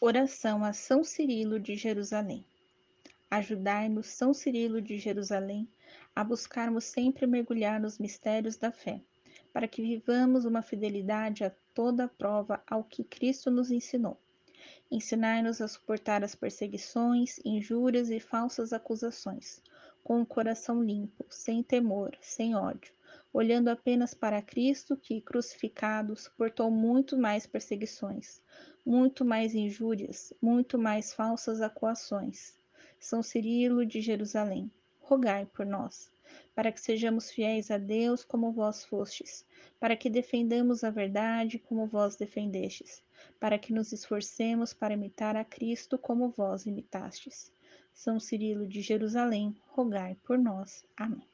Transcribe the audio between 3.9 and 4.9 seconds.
São Cirilo